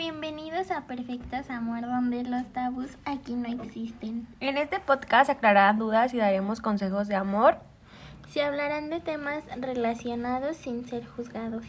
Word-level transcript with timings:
Bienvenidos 0.00 0.70
a 0.70 0.86
Perfectas 0.86 1.50
Amor, 1.50 1.82
donde 1.82 2.22
los 2.22 2.50
tabús 2.54 2.96
aquí 3.04 3.34
no 3.34 3.62
existen. 3.62 4.26
En 4.40 4.56
este 4.56 4.80
podcast 4.80 5.28
aclararán 5.28 5.78
dudas 5.78 6.14
y 6.14 6.16
daremos 6.16 6.62
consejos 6.62 7.06
de 7.06 7.16
amor. 7.16 7.58
Se 8.30 8.42
hablarán 8.42 8.88
de 8.88 9.00
temas 9.00 9.44
relacionados 9.58 10.56
sin 10.56 10.88
ser 10.88 11.04
juzgados. 11.04 11.66